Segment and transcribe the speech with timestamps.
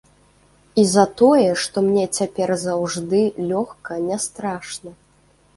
[0.83, 3.21] І за тое, што мне цяпер заўжды
[3.53, 4.99] лёгка, нястрашна.